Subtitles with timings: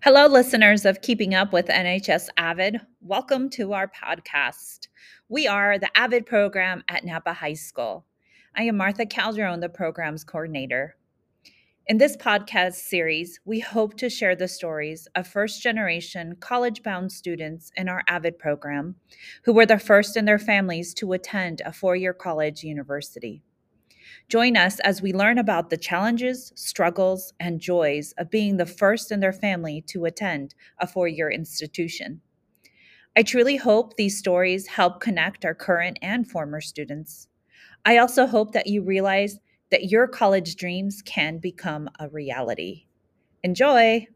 [0.00, 2.80] Hello, listeners of Keeping Up with NHS AVID.
[3.02, 4.88] Welcome to our podcast.
[5.28, 8.04] We are the AVID program at Napa High School.
[8.56, 10.96] I am Martha Calderon, the program's coordinator.
[11.86, 17.12] In this podcast series, we hope to share the stories of first generation college bound
[17.12, 18.96] students in our AVID program
[19.44, 23.44] who were the first in their families to attend a four year college university.
[24.28, 29.12] Join us as we learn about the challenges, struggles, and joys of being the first
[29.12, 32.20] in their family to attend a four year institution.
[33.16, 37.28] I truly hope these stories help connect our current and former students.
[37.84, 39.38] I also hope that you realize
[39.70, 42.86] that your college dreams can become a reality.
[43.42, 44.06] Enjoy!